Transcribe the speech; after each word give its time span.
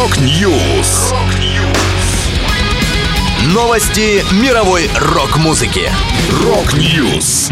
Rock 0.00 0.50
News. 0.50 1.12
Новости 3.52 4.24
мировой 4.42 4.88
рок-музыки. 4.98 5.90
Rock 6.42 6.90
News. 6.90 7.50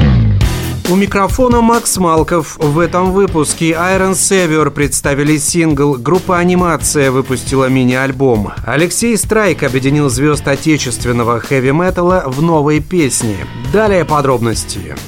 У 0.91 0.97
микрофона 0.97 1.61
Макс 1.61 1.99
Малков. 1.99 2.57
В 2.57 2.79
этом 2.79 3.13
выпуске 3.13 3.73
Iron 3.73 4.13
Savior 4.13 4.71
представили 4.71 5.37
сингл, 5.37 5.97
группа 5.97 6.39
«Анимация» 6.39 7.11
выпустила 7.11 7.67
мини-альбом. 7.67 8.53
Алексей 8.65 9.19
Страйк 9.19 9.63
объединил 9.63 10.09
звезд 10.09 10.49
отечественного 10.49 11.41
хэви-металла 11.41 12.25
в 12.25 12.41
новой 12.41 12.81
песне. 12.81 13.47
Далее 13.75 14.07
подробности. 14.07 14.97
We're 14.97 15.08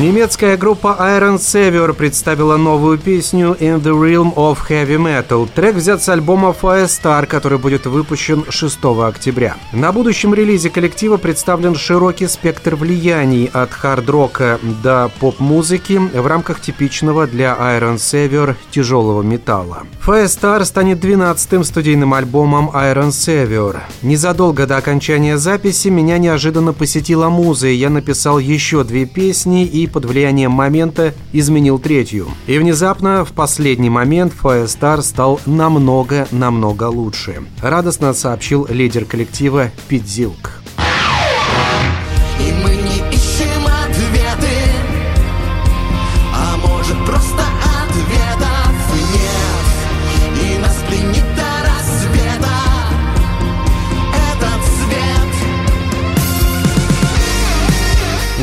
Немецкая 0.00 0.56
группа 0.56 0.96
Iron 1.00 1.38
Savior 1.38 1.92
представила 1.92 2.56
новую 2.56 2.98
песню 2.98 3.56
In 3.58 3.82
the 3.82 3.90
Realm 3.90 4.32
of 4.36 4.58
Heavy 4.70 4.96
Metal. 4.96 5.48
Трек 5.52 5.74
взят 5.74 6.00
с 6.00 6.08
альбома 6.08 6.54
Firestar, 6.62 7.26
который 7.26 7.58
будет 7.58 7.84
выпущен 7.84 8.44
6 8.48 8.78
октября. 8.84 9.56
На 9.72 9.90
будущем 9.90 10.34
релизе 10.34 10.70
коллектива 10.70 11.16
представлен 11.16 11.74
широкий 11.74 12.28
спектр 12.28 12.76
влияний 12.76 13.50
от 13.52 13.72
хард-рока 13.72 14.60
до 14.84 15.10
поп-музыки 15.18 16.00
в 16.14 16.26
рамках 16.28 16.60
типичного 16.60 17.26
для 17.26 17.56
Iron 17.58 17.96
Savior 17.96 18.54
тяжелого 18.70 19.22
металла. 19.22 19.82
Firestar 20.06 20.64
станет 20.64 21.04
12-м 21.04 21.64
студийным 21.64 22.14
альбомом 22.14 22.70
Iron 22.72 23.08
Savior. 23.08 23.78
Незадолго 24.02 24.64
до 24.68 24.76
окончания 24.76 25.38
записи 25.38 25.88
меня 25.88 26.18
неожиданно 26.18 26.72
посетила 26.72 27.28
муза, 27.30 27.66
и 27.66 27.74
я 27.74 27.90
написал 27.90 28.38
еще 28.38 28.84
две 28.84 29.04
песни 29.04 29.64
и 29.66 29.87
под 29.88 30.04
влиянием 30.04 30.52
момента 30.52 31.14
изменил 31.32 31.78
третью. 31.78 32.28
И 32.46 32.58
внезапно, 32.58 33.24
в 33.24 33.32
последний 33.32 33.90
момент, 33.90 34.32
Firestar 34.32 35.02
стал 35.02 35.40
намного-намного 35.46 36.84
лучше. 36.84 37.42
Радостно 37.60 38.12
сообщил 38.12 38.66
лидер 38.70 39.04
коллектива 39.04 39.70
Пит 39.88 40.06
Зилк. 40.06 40.57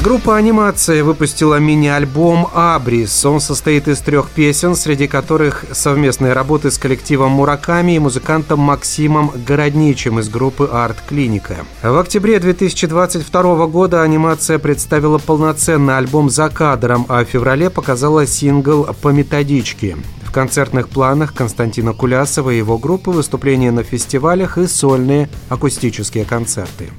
Группа 0.05 0.37
«Анимация» 0.37 1.03
выпустила 1.03 1.57
мини-альбом 1.57 2.47
«Абрис». 2.53 3.25
Он 3.25 3.39
состоит 3.39 3.87
из 3.87 4.01
трех 4.01 4.29
песен, 4.29 4.75
среди 4.75 5.07
которых 5.07 5.65
совместные 5.71 6.33
работы 6.33 6.69
с 6.69 6.77
коллективом 6.77 7.31
«Мураками» 7.31 7.95
и 7.95 7.99
музыкантом 7.99 8.59
Максимом 8.59 9.31
Городничем 9.47 10.19
из 10.19 10.29
группы 10.29 10.69
«Арт 10.71 10.97
Клиника». 11.09 11.65
В 11.81 11.97
октябре 11.97 12.39
2022 12.39 13.65
года 13.65 14.03
«Анимация» 14.03 14.59
представила 14.59 15.17
полноценный 15.17 15.97
альбом 15.97 16.29
«За 16.29 16.49
кадром», 16.49 17.07
а 17.09 17.25
в 17.25 17.27
феврале 17.27 17.71
показала 17.71 18.27
сингл 18.27 18.87
«По 19.01 19.07
методичке». 19.07 19.97
В 20.23 20.31
концертных 20.31 20.87
планах 20.87 21.33
Константина 21.33 21.93
Кулясова 21.93 22.51
и 22.51 22.57
его 22.57 22.77
группы 22.77 23.09
выступления 23.09 23.71
на 23.71 23.81
фестивалях 23.81 24.59
и 24.59 24.67
сольные 24.67 25.29
акустические 25.49 26.25
концерты. 26.25 26.91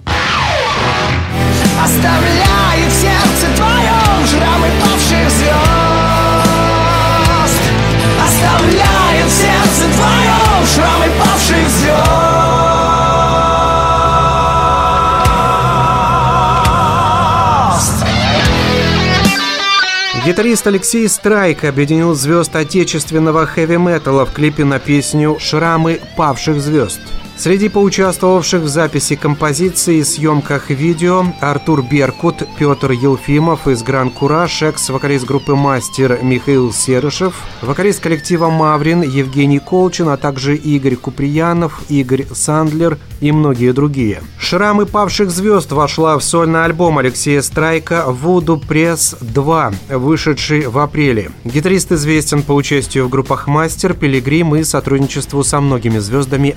Гитарист 20.26 20.66
Алексей 20.66 21.08
Страйк 21.08 21.62
объединил 21.62 22.12
звезд 22.14 22.56
отечественного 22.56 23.46
хэви-металла 23.46 24.26
в 24.26 24.32
клипе 24.32 24.64
на 24.64 24.80
песню 24.80 25.36
«Шрамы 25.38 26.00
павших 26.16 26.60
звезд». 26.60 26.98
Среди 27.38 27.68
поучаствовавших 27.68 28.62
в 28.62 28.68
записи 28.68 29.14
композиции 29.14 29.98
и 29.98 30.04
съемках 30.04 30.70
видео 30.70 31.22
Артур 31.40 31.82
Беркут, 31.82 32.42
Петр 32.58 32.92
Елфимов 32.92 33.68
из 33.68 33.82
Гран 33.82 34.10
Кураж, 34.10 34.62
экс-вокалист 34.62 35.26
группы 35.26 35.54
«Мастер» 35.54 36.18
Михаил 36.22 36.72
Серышев, 36.72 37.34
вокалист 37.60 38.00
коллектива 38.00 38.48
«Маврин» 38.48 39.02
Евгений 39.02 39.58
Колчин, 39.58 40.08
а 40.08 40.16
также 40.16 40.56
Игорь 40.56 40.96
Куприянов, 40.96 41.82
Игорь 41.90 42.24
Сандлер 42.32 42.98
и 43.20 43.32
многие 43.32 43.72
другие. 43.72 44.22
«Шрамы 44.40 44.86
павших 44.86 45.30
звезд» 45.30 45.72
вошла 45.72 46.18
в 46.18 46.24
сольный 46.24 46.64
альбом 46.64 46.96
Алексея 46.96 47.42
Страйка 47.42 48.04
«Вуду 48.06 48.56
Пресс 48.56 49.14
2», 49.20 49.98
вышедший 49.98 50.68
в 50.68 50.78
апреле. 50.78 51.30
Гитарист 51.44 51.92
известен 51.92 52.42
по 52.42 52.52
участию 52.52 53.06
в 53.06 53.10
группах 53.10 53.46
«Мастер», 53.46 53.92
«Пилигрим» 53.92 54.56
и 54.56 54.64
сотрудничеству 54.64 55.44
со 55.44 55.60
многими 55.60 55.98
звездами 55.98 56.56